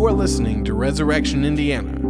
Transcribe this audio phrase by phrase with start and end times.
[0.00, 2.00] You are listening to Resurrection Indiana.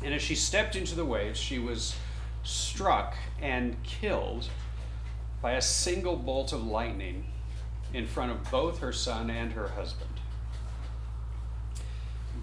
[0.04, 1.96] And as she stepped into the waves, she was
[2.44, 4.50] struck and killed
[5.42, 7.26] by a single bolt of lightning
[7.94, 10.10] in front of both her son and her husband.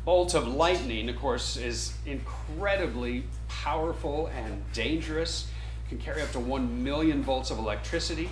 [0.05, 5.49] Bolt of lightning, of course, is incredibly powerful and dangerous.
[5.85, 8.31] It can carry up to 1 million volts of electricity.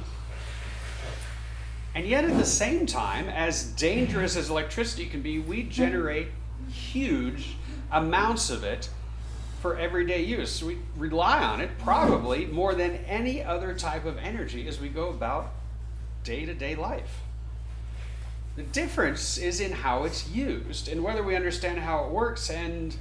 [1.95, 6.29] And yet, at the same time, as dangerous as electricity can be, we generate
[6.71, 7.57] huge
[7.91, 8.89] amounts of it
[9.61, 10.63] for everyday use.
[10.63, 15.09] We rely on it probably more than any other type of energy as we go
[15.09, 15.53] about
[16.25, 17.21] day to day life.
[18.57, 22.95] The difference is in how it's used and whether we understand how it works and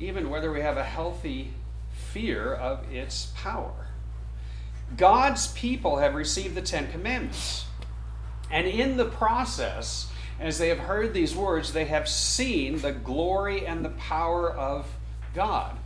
[0.00, 1.52] even whether we have a healthy
[1.92, 3.88] fear of its power.
[4.96, 7.64] God's people have received the Ten Commandments.
[8.54, 13.66] And in the process, as they have heard these words, they have seen the glory
[13.66, 14.86] and the power of
[15.34, 15.76] God.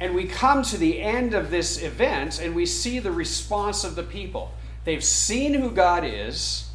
[0.00, 3.94] And we come to the end of this event and we see the response of
[3.94, 4.52] the people.
[4.84, 6.70] They've seen who God is,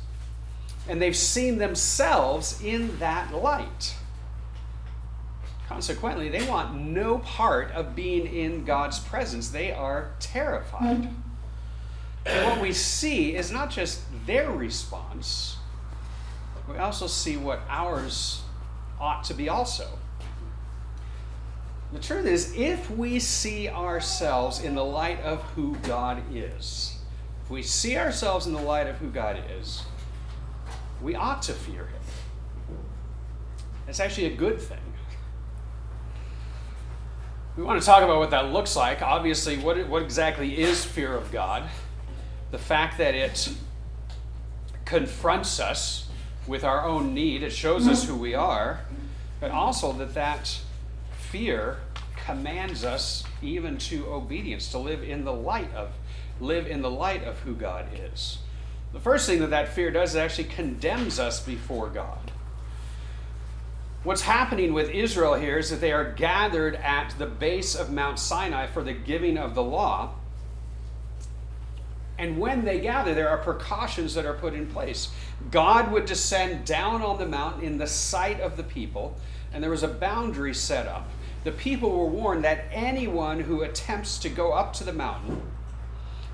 [0.88, 3.96] and they've seen themselves in that light.
[5.68, 9.50] Consequently, they want no part of being in God's presence.
[9.50, 11.02] They are terrified.
[11.02, 11.23] Mm-hmm.
[12.26, 15.58] And what we see is not just their response,
[16.70, 18.42] we also see what ours
[19.00, 19.88] ought to be also.
[21.92, 26.98] The truth is, if we see ourselves in the light of who God is,
[27.44, 29.84] if we see ourselves in the light of who God is,
[31.02, 32.78] we ought to fear Him.
[33.88, 34.80] It's actually a good thing.
[37.56, 39.04] We want to talk about what that looks like.
[39.04, 41.70] Obviously, what, what exactly is fear of God?
[42.54, 43.52] The fact that it
[44.86, 46.08] confronts us
[46.46, 48.82] with our own need, it shows us who we are,
[49.40, 50.60] but also that that
[51.18, 51.80] fear
[52.16, 55.94] commands us even to obedience, to live in the light of
[56.40, 58.38] live in the light of who God is.
[58.94, 62.32] The first thing that that fear does is actually condemns us before God.
[64.04, 68.20] What's happening with Israel here is that they are gathered at the base of Mount
[68.20, 70.14] Sinai for the giving of the law.
[72.18, 75.10] And when they gather, there are precautions that are put in place.
[75.50, 79.18] God would descend down on the mountain in the sight of the people,
[79.52, 81.10] and there was a boundary set up.
[81.44, 85.42] The people were warned that anyone who attempts to go up to the mountain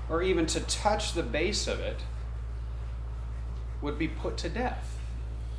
[0.08, 2.00] or even to touch the base of it
[3.80, 4.98] would be put to death.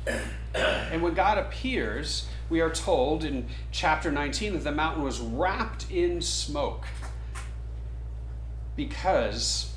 [0.54, 5.90] And when God appears, we are told in chapter 19 that the mountain was wrapped
[5.90, 6.84] in smoke
[8.76, 9.71] because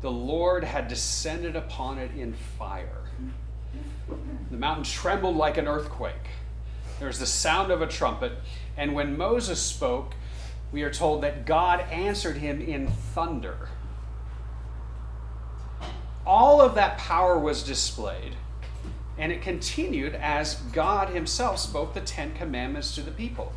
[0.00, 3.02] the Lord had descended upon it in fire.
[4.50, 6.14] The mountain trembled like an earthquake.
[6.98, 8.32] There was the sound of a trumpet.
[8.76, 10.14] And when Moses spoke,
[10.72, 13.68] we are told that God answered him in thunder.
[16.26, 18.36] All of that power was displayed,
[19.18, 23.52] and it continued as God Himself spoke the Ten Commandments to the people.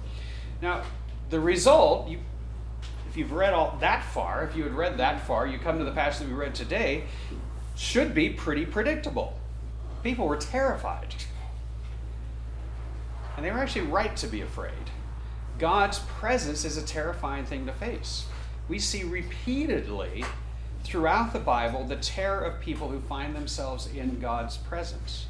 [0.61, 0.83] Now,
[1.29, 2.19] the result, you,
[3.13, 5.85] if you've read all that far, if you had read that far, you come to
[5.85, 7.03] the passage we read today,
[7.75, 9.37] should be pretty predictable.
[10.01, 11.13] People were terrified.
[13.37, 14.89] And they were actually right to be afraid.
[15.59, 18.25] God's presence is a terrifying thing to face.
[18.67, 20.25] We see repeatedly
[20.83, 25.27] throughout the Bible the terror of people who find themselves in God's presence.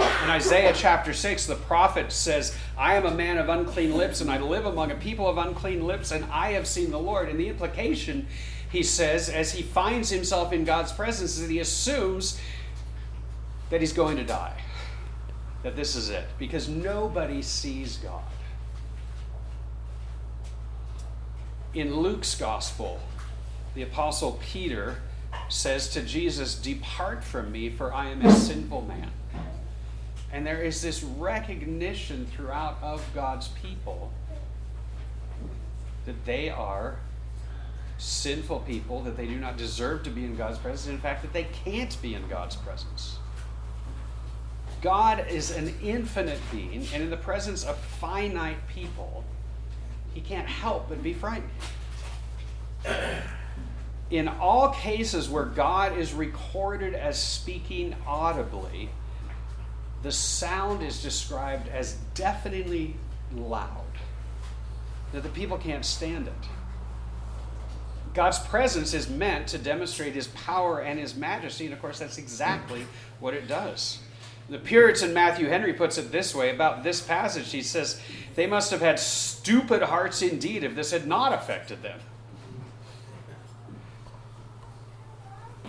[0.00, 4.30] In Isaiah chapter 6, the prophet says, I am a man of unclean lips, and
[4.30, 7.28] I live among a people of unclean lips, and I have seen the Lord.
[7.28, 8.26] And the implication,
[8.70, 12.40] he says, as he finds himself in God's presence, is that he assumes
[13.68, 14.60] that he's going to die,
[15.62, 18.22] that this is it, because nobody sees God.
[21.74, 23.00] In Luke's gospel,
[23.74, 25.02] the apostle Peter
[25.48, 29.10] says to Jesus, Depart from me, for I am a sinful man.
[30.32, 34.12] And there is this recognition throughout of God's people
[36.06, 36.96] that they are
[37.98, 41.32] sinful people, that they do not deserve to be in God's presence, in fact, that
[41.32, 43.18] they can't be in God's presence.
[44.80, 49.24] God is an infinite being, and in the presence of finite people,
[50.14, 51.50] he can't help but be frightened.
[54.10, 58.88] In all cases where God is recorded as speaking audibly,
[60.02, 62.96] the sound is described as deafeningly
[63.34, 63.84] loud,
[65.12, 66.48] that the people can't stand it.
[68.14, 72.18] God's presence is meant to demonstrate his power and his majesty, and of course, that's
[72.18, 72.86] exactly
[73.20, 74.00] what it does.
[74.48, 77.52] The Puritan Matthew Henry puts it this way about this passage.
[77.52, 78.00] He says,
[78.34, 82.00] They must have had stupid hearts indeed if this had not affected them.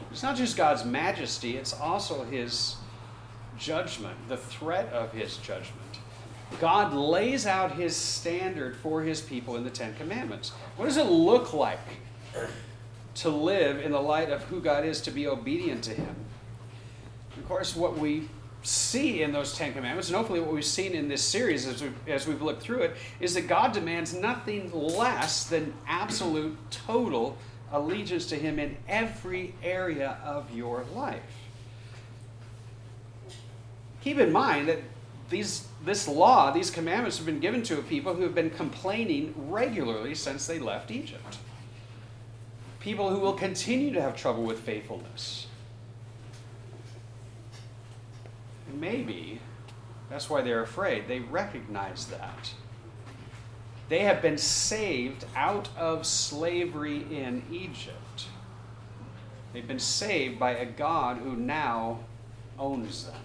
[0.09, 2.75] It's not just God's majesty, it's also his
[3.57, 5.77] judgment, the threat of his judgment.
[6.59, 10.49] God lays out his standard for his people in the Ten Commandments.
[10.75, 11.79] What does it look like
[13.15, 16.15] to live in the light of who God is, to be obedient to him?
[17.37, 18.27] Of course, what we
[18.63, 22.07] see in those Ten Commandments, and hopefully what we've seen in this series as we've,
[22.07, 27.37] as we've looked through it, is that God demands nothing less than absolute, total
[27.71, 31.40] allegiance to Him in every area of your life.
[34.01, 34.79] Keep in mind that
[35.29, 39.33] these, this law, these commandments have been given to a people who have been complaining
[39.37, 41.37] regularly since they left Egypt.
[42.79, 45.47] People who will continue to have trouble with faithfulness
[48.81, 49.39] maybe
[50.09, 51.07] that's why they're afraid.
[51.07, 52.53] They recognize that.
[53.87, 58.27] They have been saved out of slavery in Egypt.
[59.53, 61.99] They've been saved by a God who now
[62.59, 63.21] owns them.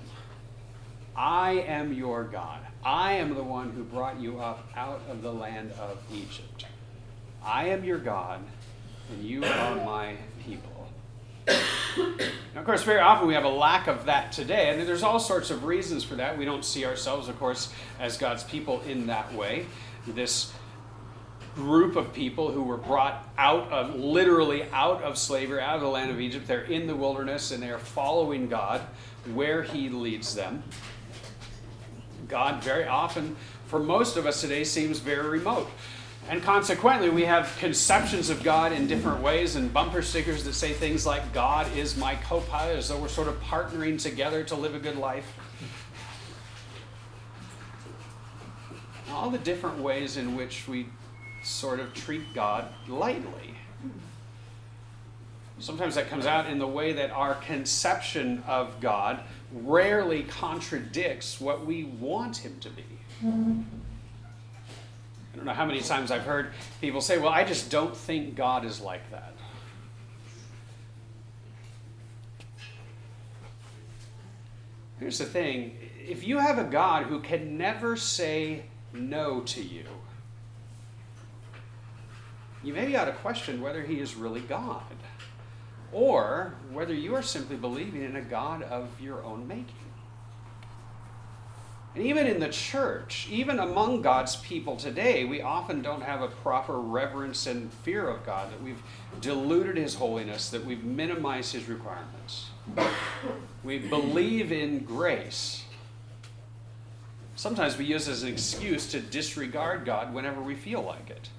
[1.17, 2.61] I am your God.
[2.85, 6.67] I am the one who brought you up out of the land of Egypt.
[7.43, 8.41] I am your God,
[9.11, 10.89] and you are my people.
[12.55, 15.19] Now, of course, very often we have a lack of that today, and there's all
[15.19, 16.37] sorts of reasons for that.
[16.37, 19.67] We don't see ourselves, of course, as God's people in that way.
[20.07, 20.53] This
[21.55, 25.89] group of people who were brought out of, literally out of slavery, out of the
[25.89, 28.83] land of Egypt, they're in the wilderness and they're following God
[29.33, 30.63] where He leads them.
[32.29, 33.37] God, very often,
[33.67, 35.69] for most of us today, seems very remote.
[36.29, 40.73] And consequently, we have conceptions of God in different ways and bumper stickers that say
[40.73, 44.57] things like, God is my co pilot, as though we're sort of partnering together to
[44.57, 45.27] live a good life.
[49.13, 50.87] All the different ways in which we
[51.45, 53.55] sort of treat God lightly.
[55.59, 59.21] Sometimes that comes out in the way that our conception of God
[59.53, 62.85] rarely contradicts what we want Him to be.
[63.23, 63.27] I
[65.37, 68.65] don't know how many times I've heard people say, Well, I just don't think God
[68.65, 69.33] is like that.
[74.99, 75.77] Here's the thing
[76.07, 79.85] if you have a God who can never say no to you,
[82.63, 84.83] you maybe ought to question whether he is really God
[85.97, 89.73] or whether you are simply believing in a God of your own making.
[91.95, 96.29] And even in the church, even among God's people today, we often don't have a
[96.29, 98.83] proper reverence and fear of God, that we've
[99.23, 102.51] diluted His holiness, that we've minimized His requirements.
[103.65, 105.65] We believe in grace.
[107.37, 111.31] Sometimes we use it as an excuse to disregard God whenever we feel like it.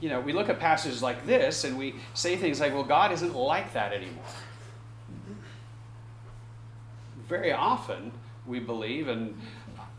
[0.00, 3.12] You know, we look at passages like this and we say things like, well, God
[3.12, 4.24] isn't like that anymore.
[7.28, 8.12] Very often,
[8.46, 9.38] we believe, and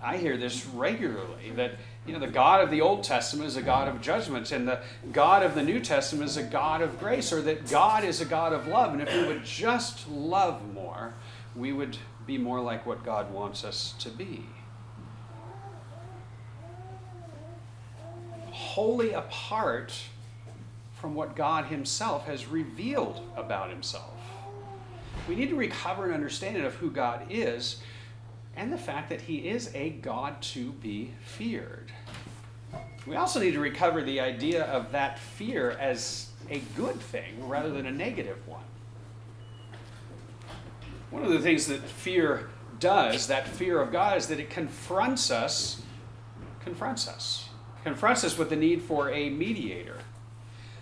[0.04, 1.74] I hear this regularly that
[2.06, 4.80] you know the God of the Old Testament is a God of judgment, and the
[5.12, 8.26] God of the New Testament is a God of grace, or that God is a
[8.26, 8.94] God of love.
[8.94, 11.14] And if we would just love more,
[11.56, 14.46] we would be more like what God wants us to be.
[18.72, 19.94] Wholly apart
[20.94, 24.18] from what God Himself has revealed about Himself.
[25.28, 27.82] We need to recover an understanding of who God is
[28.56, 31.92] and the fact that he is a God to be feared.
[33.06, 37.72] We also need to recover the idea of that fear as a good thing rather
[37.72, 38.64] than a negative one.
[41.10, 42.50] One of the things that fear
[42.80, 45.82] does, that fear of God, is that it confronts us,
[46.64, 47.50] confronts us,
[47.84, 50.00] confronts us with the need for a mediator.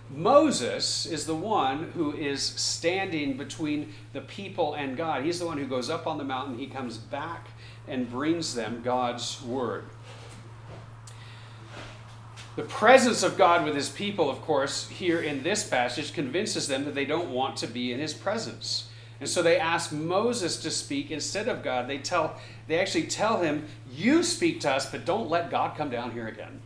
[0.09, 5.23] Moses is the one who is standing between the people and God.
[5.23, 7.49] He's the one who goes up on the mountain, he comes back
[7.87, 9.85] and brings them God's word.
[12.55, 16.85] The presence of God with his people, of course, here in this passage convinces them
[16.85, 18.89] that they don't want to be in his presence.
[19.19, 21.87] And so they ask Moses to speak instead of God.
[21.87, 25.89] They tell they actually tell him, "You speak to us, but don't let God come
[25.89, 26.61] down here again."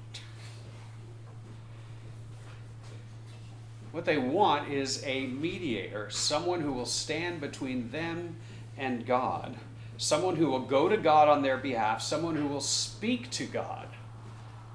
[3.93, 8.37] What they want is a mediator, someone who will stand between them
[8.75, 9.55] and God,
[9.97, 13.87] someone who will go to God on their behalf, someone who will speak to God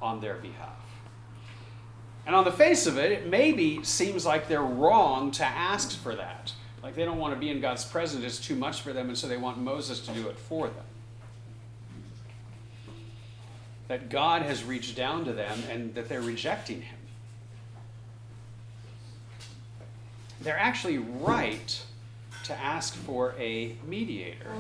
[0.01, 0.77] on their behalf.
[2.27, 6.15] And on the face of it, it maybe seems like they're wrong to ask for
[6.15, 6.53] that.
[6.81, 9.19] Like they don't want to be in God's presence, it's too much for them, and
[9.19, 10.85] so they want Moses to do it for them.
[13.89, 16.98] That God has reached down to them and that they're rejecting him.
[20.41, 21.83] They're actually right
[22.45, 24.53] to ask for a mediator.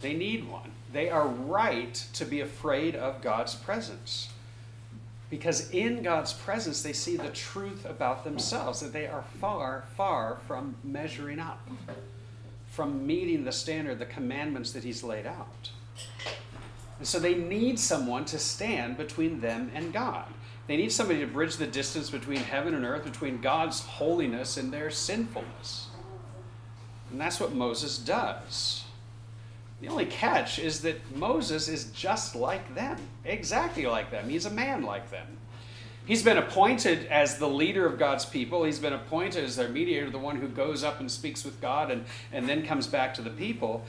[0.00, 0.70] They need one.
[0.92, 4.30] They are right to be afraid of God's presence.
[5.30, 10.38] Because in God's presence, they see the truth about themselves, that they are far, far
[10.46, 11.68] from measuring up,
[12.70, 15.70] from meeting the standard, the commandments that He's laid out.
[16.98, 20.26] And so they need someone to stand between them and God.
[20.68, 24.70] They need somebody to bridge the distance between heaven and earth, between God's holiness and
[24.70, 25.86] their sinfulness.
[27.10, 28.84] And that's what Moses does.
[29.80, 34.28] The only catch is that Moses is just like them, exactly like them.
[34.28, 35.26] He's a man like them.
[36.04, 38.64] He's been appointed as the leader of God's people.
[38.64, 41.90] He's been appointed as their mediator, the one who goes up and speaks with God
[41.90, 43.84] and, and then comes back to the people.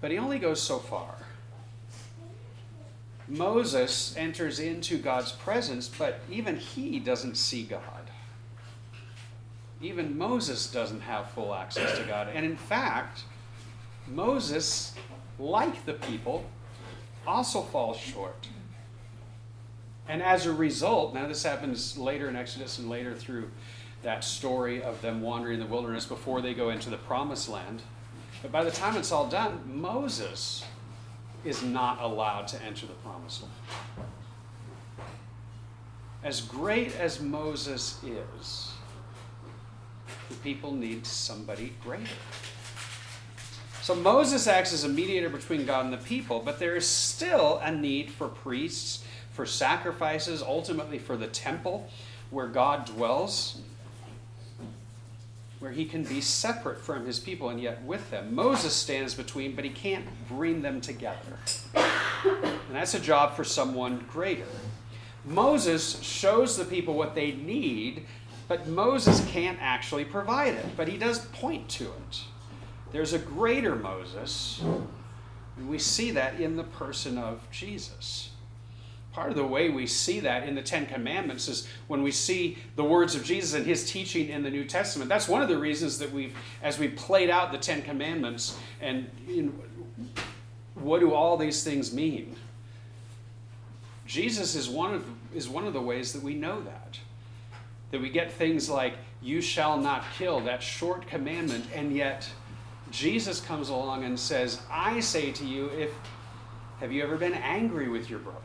[0.00, 1.14] But he only goes so far.
[3.28, 7.82] Moses enters into God's presence, but even he doesn't see God.
[9.80, 12.28] Even Moses doesn't have full access to God.
[12.34, 13.24] And in fact,
[14.08, 14.94] Moses,
[15.38, 16.44] like the people,
[17.26, 18.48] also falls short.
[20.08, 23.50] And as a result, now this happens later in Exodus and later through
[24.02, 27.82] that story of them wandering in the wilderness before they go into the promised land.
[28.40, 30.64] But by the time it's all done, Moses
[31.44, 34.08] is not allowed to enter the promised land.
[36.24, 38.72] As great as Moses is,
[40.28, 42.04] the people need somebody greater.
[43.82, 47.58] So Moses acts as a mediator between God and the people, but there is still
[47.62, 51.88] a need for priests, for sacrifices, ultimately for the temple
[52.30, 53.60] where God dwells
[55.60, 58.34] where he can be separate from his people and yet with them.
[58.34, 61.38] Moses stands between, but he can't bring them together.
[61.74, 64.46] And that's a job for someone greater.
[65.24, 68.06] Moses shows the people what they need,
[68.46, 72.22] but Moses can't actually provide it, but he does point to it.
[72.92, 74.62] There's a greater Moses,
[75.56, 78.30] and we see that in the person of Jesus
[79.12, 82.58] part of the way we see that in the Ten Commandments is when we see
[82.76, 85.08] the words of Jesus and his teaching in the New Testament.
[85.08, 89.10] That's one of the reasons that we've, as we played out the Ten Commandments, and
[90.74, 92.36] what do all these things mean?
[94.06, 96.98] Jesus is one of is one of the ways that we know that.
[97.90, 102.30] That we get things like "You shall not kill," that short commandment, and yet
[102.90, 105.92] Jesus comes along and says, "I say to you, if
[106.80, 108.38] have you ever been angry with your brother?"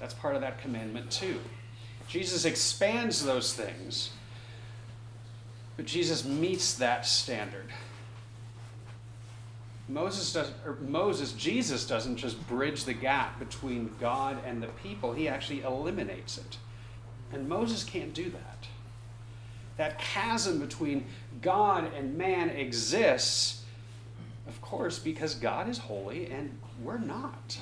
[0.00, 1.40] That's part of that commandment, too.
[2.08, 4.10] Jesus expands those things,
[5.76, 7.70] but Jesus meets that standard.
[9.88, 15.12] Moses does or Moses Jesus doesn't just bridge the gap between God and the people
[15.14, 16.58] he actually eliminates it
[17.32, 18.66] and Moses can't do that
[19.78, 21.06] that chasm between
[21.40, 23.64] God and man exists
[24.46, 27.58] of course because God is holy and we're not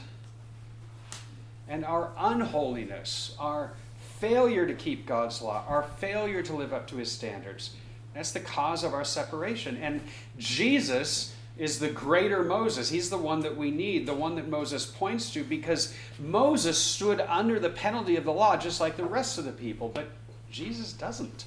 [1.69, 3.73] and our unholiness, our
[4.19, 7.75] failure to keep God's law, our failure to live up to his standards.
[8.15, 9.77] That's the cause of our separation.
[9.77, 10.01] And
[10.39, 12.89] Jesus is the greater Moses.
[12.89, 17.21] He's the one that we need, the one that Moses points to, because Moses stood
[17.21, 20.09] under the penalty of the law just like the rest of the people, but
[20.51, 21.45] Jesus doesn't.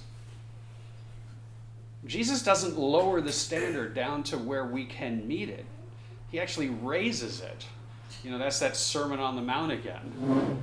[2.06, 5.66] Jesus doesn't lower the standard down to where we can meet it,
[6.32, 7.66] he actually raises it.
[8.24, 10.62] You know, that's that Sermon on the Mount again.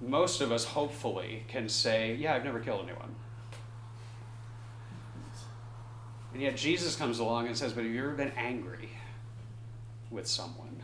[0.00, 3.14] Most of us, hopefully, can say, Yeah, I've never killed anyone.
[6.32, 8.90] And yet Jesus comes along and says, But have you ever been angry
[10.10, 10.80] with someone?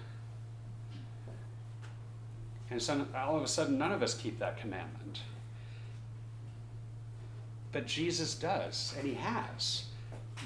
[2.70, 5.20] And so all of a sudden, none of us keep that commandment.
[7.72, 9.84] But Jesus does, and he has.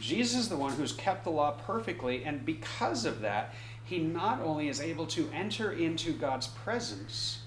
[0.00, 3.55] Jesus is the one who's kept the law perfectly, and because of that,
[3.91, 7.41] he not only is able to enter into God's presence,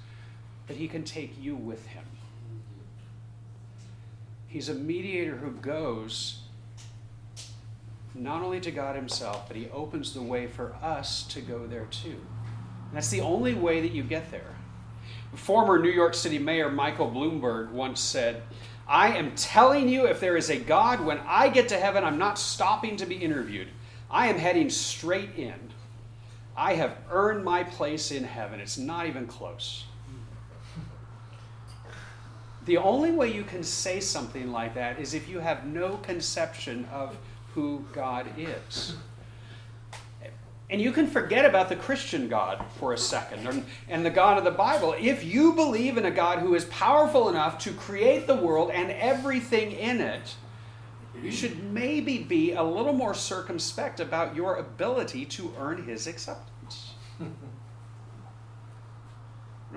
[0.67, 2.03] but he can take you with him.
[4.49, 6.41] He's a mediator who goes
[8.13, 11.85] not only to God Himself, but He opens the way for us to go there
[11.85, 12.09] too.
[12.09, 14.53] And that's the only way that you get there.
[15.33, 18.43] Former New York City Mayor Michael Bloomberg once said,
[18.85, 22.19] I am telling you, if there is a God, when I get to heaven, I'm
[22.19, 23.69] not stopping to be interviewed.
[24.11, 25.72] I am heading straight in.
[26.55, 28.59] I have earned my place in heaven.
[28.59, 29.85] It's not even close.
[32.65, 36.87] The only way you can say something like that is if you have no conception
[36.91, 37.17] of
[37.53, 38.95] who God is.
[40.69, 44.37] And you can forget about the Christian God for a second and, and the God
[44.37, 44.95] of the Bible.
[44.97, 48.91] If you believe in a God who is powerful enough to create the world and
[48.91, 50.35] everything in it,
[51.21, 56.93] you should maybe be a little more circumspect about your ability to earn his acceptance.
[57.19, 57.35] when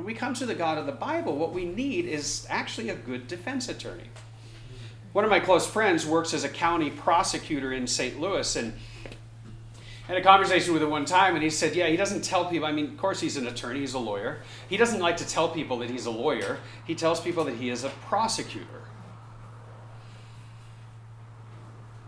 [0.04, 3.28] we come to the God of the Bible, what we need is actually a good
[3.28, 4.10] defense attorney.
[5.12, 8.20] One of my close friends works as a county prosecutor in St.
[8.20, 8.74] Louis, and
[10.08, 12.44] I had a conversation with him one time, and he said, Yeah, he doesn't tell
[12.44, 12.66] people.
[12.66, 14.38] I mean, of course, he's an attorney, he's a lawyer.
[14.68, 17.70] He doesn't like to tell people that he's a lawyer, he tells people that he
[17.70, 18.85] is a prosecutor.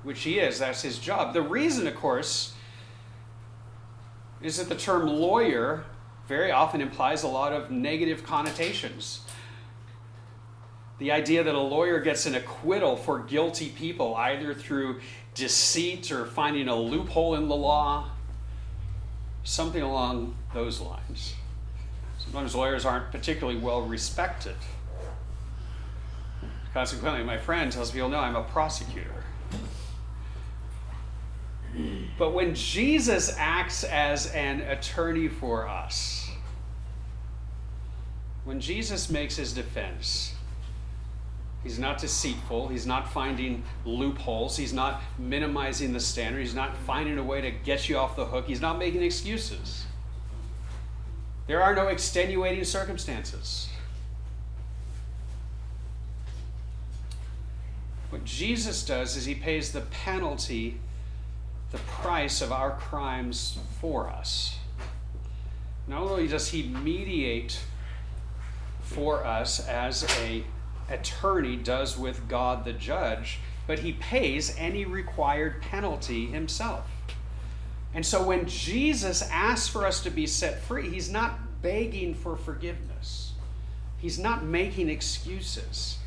[0.08, 1.34] Which he is, that's his job.
[1.34, 2.54] The reason, of course,
[4.40, 5.84] is that the term lawyer
[6.26, 9.20] very often implies a lot of negative connotations.
[10.96, 15.00] The idea that a lawyer gets an acquittal for guilty people, either through
[15.34, 18.08] deceit or finding a loophole in the law,
[19.44, 21.34] something along those lines.
[22.16, 24.56] Sometimes lawyers aren't particularly well respected.
[26.72, 29.24] Consequently, my friend tells people, No, I'm a prosecutor.
[32.18, 36.28] But when Jesus acts as an attorney for us,
[38.44, 40.34] when Jesus makes his defense,
[41.62, 42.68] He's not deceitful.
[42.68, 44.56] He's not finding loopholes.
[44.56, 46.40] He's not minimizing the standard.
[46.40, 48.46] He's not finding a way to get you off the hook.
[48.46, 49.84] He's not making excuses.
[51.46, 53.68] There are no extenuating circumstances.
[58.10, 60.80] What Jesus does is he pays the penalty,
[61.70, 64.58] the price of our crimes for us.
[65.86, 67.60] Not only does he mediate
[68.80, 70.44] for us as a
[70.88, 76.86] attorney does with God the judge, but he pays any required penalty himself.
[77.94, 82.36] And so when Jesus asks for us to be set free, he's not begging for
[82.36, 83.32] forgiveness,
[83.98, 85.98] he's not making excuses.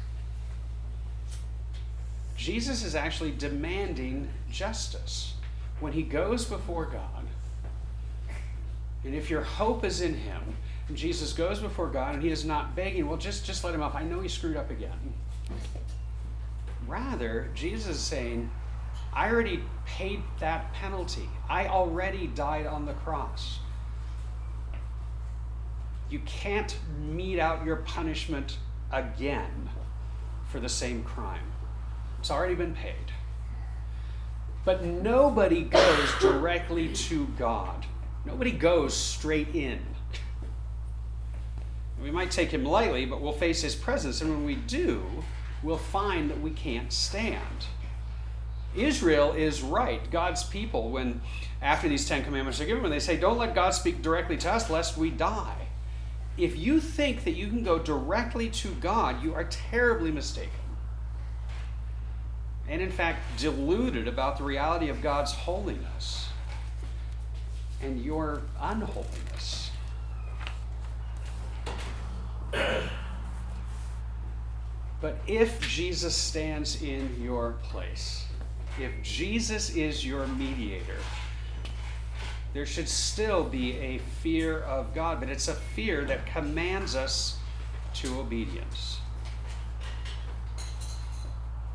[2.36, 5.36] Jesus is actually demanding justice
[5.82, 7.26] when he goes before God.
[9.04, 10.42] And if your hope is in him,
[10.94, 13.96] Jesus goes before God and he is not begging, well, just, just let him off.
[13.96, 15.14] I know he screwed up again.
[16.88, 18.50] Rather, Jesus is saying,
[19.14, 21.28] I already paid that penalty.
[21.50, 23.60] I already died on the cross.
[26.10, 28.58] You can't mete out your punishment
[28.92, 29.70] again
[30.50, 31.52] for the same crime.
[32.20, 33.12] It's already been paid.
[34.64, 37.86] But nobody goes directly to God.
[38.26, 39.80] Nobody goes straight in.
[42.02, 44.22] We might take him lightly, but we'll face his presence.
[44.22, 45.04] And when we do,
[45.64, 47.66] we'll find that we can't stand.
[48.76, 51.22] Israel is right, God's people, when
[51.62, 54.52] after these Ten Commandments are given, when they say, Don't let God speak directly to
[54.52, 55.68] us lest we die.
[56.38, 60.61] If you think that you can go directly to God, you are terribly mistaken.
[62.72, 66.30] And in fact, deluded about the reality of God's holiness
[67.82, 69.72] and your unholiness.
[75.02, 78.26] But if Jesus stands in your place,
[78.80, 81.00] if Jesus is your mediator,
[82.54, 87.38] there should still be a fear of God, but it's a fear that commands us
[87.96, 89.01] to obedience.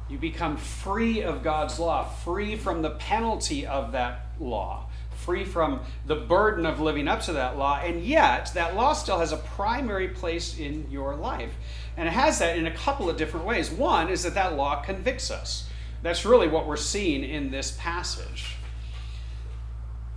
[0.09, 5.81] You become free of God's law, free from the penalty of that law free from
[6.07, 9.37] the burden of living up to that law, and yet that law still has a
[9.37, 11.53] primary place in your life.
[11.97, 13.71] And it has that in a couple of different ways.
[13.71, 15.69] One is that that law convicts us.
[16.03, 18.57] That's really what we're seeing in this passage.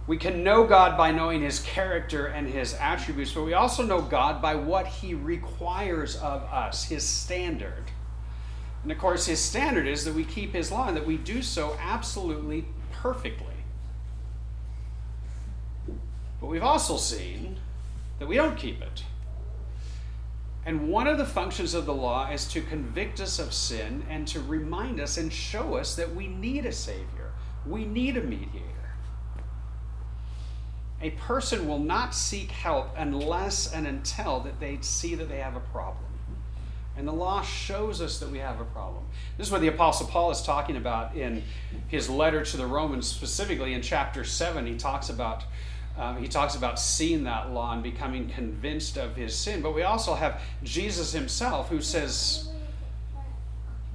[0.06, 4.02] We can know God by knowing his character and his attributes, but we also know
[4.02, 7.86] God by what he requires of us, his standard.
[8.84, 11.42] And of course, his standard is that we keep his law and that we do
[11.42, 13.46] so absolutely perfectly.
[16.40, 17.58] But we've also seen
[18.20, 19.04] that we don't keep it.
[20.66, 24.28] And one of the functions of the law is to convict us of sin and
[24.28, 27.32] to remind us and show us that we need a Savior.
[27.66, 28.66] We need a mediator.
[31.02, 35.56] A person will not seek help unless and until that they see that they have
[35.56, 36.04] a problem.
[36.98, 39.06] And the law shows us that we have a problem.
[39.38, 41.44] This is what the Apostle Paul is talking about in
[41.88, 44.66] his letter to the Romans, specifically in chapter 7.
[44.66, 45.44] He talks about.
[45.98, 49.62] Um, he talks about seeing that law and becoming convinced of his sin.
[49.62, 52.48] But we also have Jesus himself who says,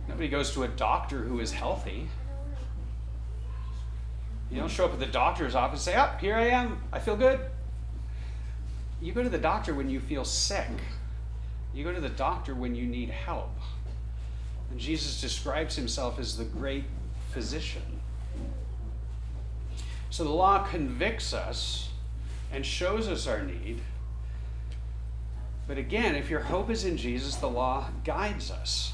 [0.06, 2.08] Nobody goes to a doctor who is healthy.
[4.50, 6.82] You don't show up at the doctor's office and say, Oh, here I am.
[6.92, 7.40] I feel good.
[9.00, 10.68] You go to the doctor when you feel sick.
[11.74, 13.50] You go to the doctor when you need help.
[14.70, 16.84] And Jesus describes himself as the great
[17.32, 17.82] physician.
[20.10, 21.90] So the law convicts us
[22.52, 23.80] and shows us our need.
[25.66, 28.92] But again, if your hope is in Jesus, the law guides us.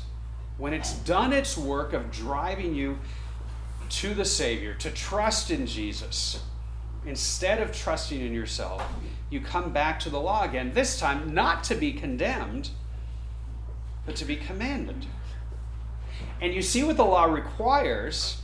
[0.57, 2.99] When it's done its work of driving you
[3.91, 6.43] to the Savior, to trust in Jesus,
[7.07, 8.85] instead of trusting in yourself,
[9.31, 12.71] you come back to the law again, this time not to be condemned,
[14.07, 15.07] but to be commanded.
[16.41, 18.41] And you see what the law requires,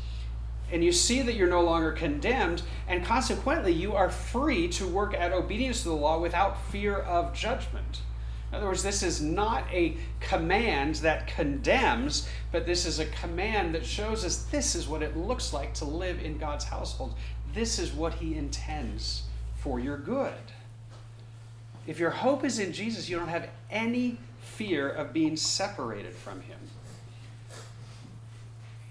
[0.70, 5.14] and you see that you're no longer condemned, and consequently, you are free to work
[5.14, 8.02] at obedience to the law without fear of judgment.
[8.50, 13.74] In other words, this is not a command that condemns, but this is a command
[13.74, 17.14] that shows us this is what it looks like to live in God's household.
[17.56, 19.22] This is what He intends
[19.54, 20.52] for your good.
[21.86, 26.42] If your hope is in Jesus, you don't have any fear of being separated from
[26.42, 26.58] Him.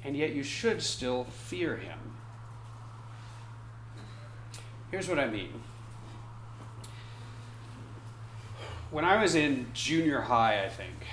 [0.04, 2.00] And yet you should still fear Him.
[4.90, 5.62] Here's what I mean.
[8.90, 11.06] When I was in junior high, I think,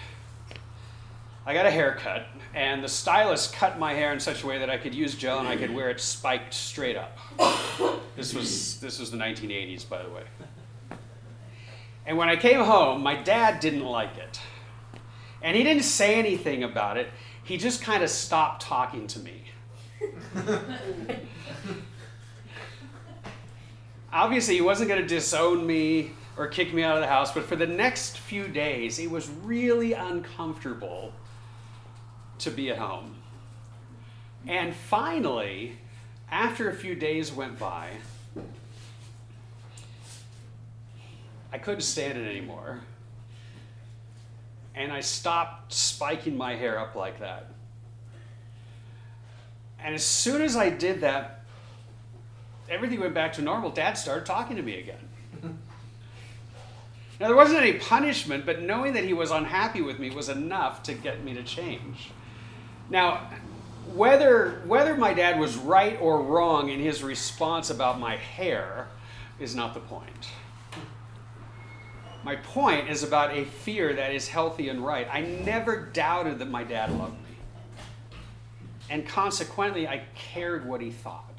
[1.45, 4.71] I got a haircut, and the stylist cut my hair in such a way that
[4.71, 7.19] I could use gel and I could wear it spiked straight up.
[8.15, 10.23] This was, this was the 1980s, by the way.
[12.07, 14.41] And when I came home, my dad didn't like it.
[15.43, 17.09] And he didn't say anything about it,
[17.43, 19.43] he just kind of stopped talking to me.
[24.13, 27.45] Obviously, he wasn't going to disown me or kick me out of the house, but
[27.45, 31.13] for the next few days, it was really uncomfortable
[32.41, 33.17] to be at home.
[34.47, 35.79] And finally,
[36.31, 37.91] after a few days went by,
[41.53, 42.81] I couldn't stand it anymore.
[44.75, 47.49] And I stopped spiking my hair up like that.
[49.79, 51.45] And as soon as I did that,
[52.71, 53.71] everything went back to normal.
[53.71, 55.59] Dad started talking to me again.
[57.21, 60.83] now, there wasn't any punishment, but knowing that he was unhappy with me was enough
[60.85, 62.11] to get me to change.
[62.91, 63.31] Now,
[63.95, 68.89] whether, whether my dad was right or wrong in his response about my hair
[69.39, 70.31] is not the point.
[72.25, 75.09] My point is about a fear that is healthy and right.
[75.11, 77.37] I never doubted that my dad loved me.
[78.89, 81.32] And consequently, I cared what he thought.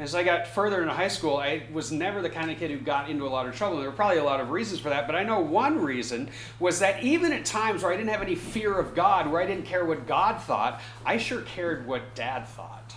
[0.00, 2.78] As I got further into high school, I was never the kind of kid who
[2.78, 3.76] got into a lot of trouble.
[3.76, 6.78] There were probably a lot of reasons for that, but I know one reason was
[6.78, 9.66] that even at times where I didn't have any fear of God, where I didn't
[9.66, 12.94] care what God thought, I sure cared what dad thought.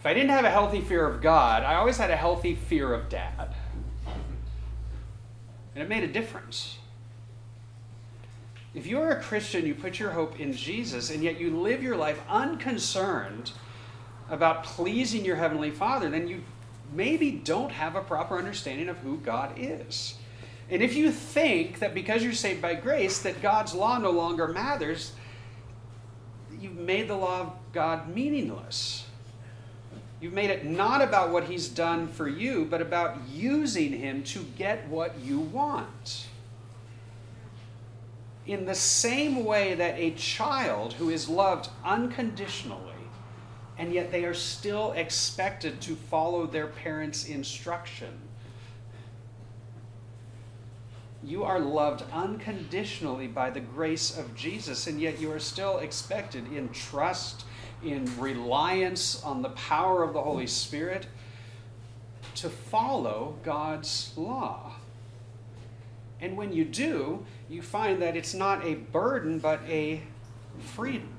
[0.00, 2.94] If I didn't have a healthy fear of God, I always had a healthy fear
[2.94, 3.54] of dad.
[5.74, 6.78] And it made a difference.
[8.74, 11.96] If you're a Christian, you put your hope in Jesus, and yet you live your
[11.96, 13.52] life unconcerned
[14.30, 16.42] about pleasing your Heavenly Father, then you
[16.92, 20.14] maybe don't have a proper understanding of who God is.
[20.70, 24.48] And if you think that because you're saved by grace, that God's law no longer
[24.48, 25.12] matters,
[26.60, 29.06] you've made the law of God meaningless.
[30.20, 34.40] You've made it not about what he's done for you, but about using him to
[34.56, 36.26] get what you want.
[38.46, 42.87] In the same way that a child who is loved unconditionally,
[43.78, 48.12] and yet they are still expected to follow their parents' instruction.
[51.22, 56.52] You are loved unconditionally by the grace of Jesus, and yet you are still expected
[56.52, 57.44] in trust
[57.82, 61.06] in reliance on the power of the Holy Spirit
[62.36, 64.72] to follow God's law.
[66.20, 70.02] And when you do, you find that it's not a burden, but a
[70.60, 71.17] freedom.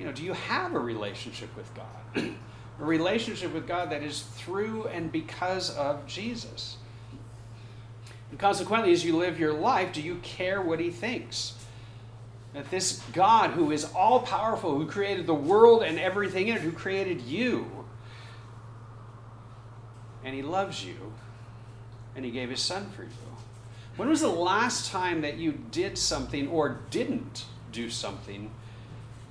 [0.00, 2.24] You know, do you have a relationship with God?
[2.80, 6.78] a relationship with God that is through and because of Jesus.
[8.30, 11.54] And consequently, as you live your life, do you care what He thinks?
[12.54, 16.62] That this God who is all powerful, who created the world and everything in it,
[16.62, 17.84] who created you,
[20.24, 21.12] and He loves you,
[22.16, 23.10] and He gave His Son for you.
[23.96, 28.50] When was the last time that you did something or didn't do something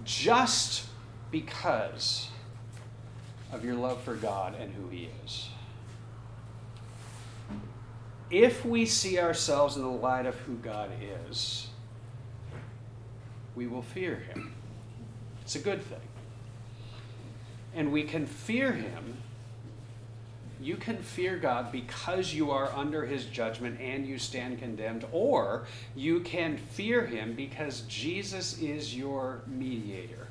[0.09, 0.85] just
[1.29, 2.29] because
[3.51, 5.49] of your love for God and who He is?
[8.31, 10.89] If we see ourselves in the light of who God
[11.29, 11.67] is,
[13.55, 14.55] we will fear Him.
[15.43, 15.99] It's a good thing.
[17.75, 19.17] And we can fear Him
[20.61, 25.65] you can fear God because you are under his judgment and you stand condemned, or
[25.95, 30.27] you can fear him because Jesus is your mediator.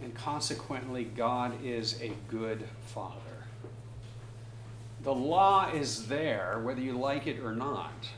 [0.00, 3.16] And consequently, God is a good father.
[5.02, 8.08] The law is there, whether you like it or not.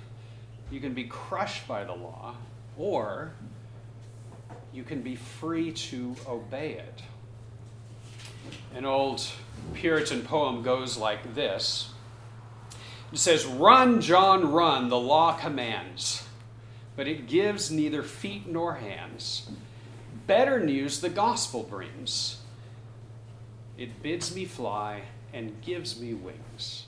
[0.70, 2.36] You can be crushed by the law,
[2.76, 3.32] or
[4.72, 7.02] you can be free to obey it.
[8.74, 9.26] An old
[9.74, 11.90] Puritan poem goes like this
[13.12, 16.24] It says, Run, John, run, the law commands,
[16.96, 19.50] but it gives neither feet nor hands.
[20.26, 22.38] Better news the gospel brings.
[23.76, 25.02] It bids me fly
[25.32, 26.86] and gives me wings.